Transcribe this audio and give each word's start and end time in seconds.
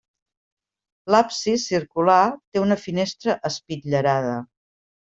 L'absis, 1.15 1.67
circular, 1.73 2.17
té 2.39 2.65
una 2.65 2.79
finestra 2.87 3.39
espitllerada. 3.53 4.37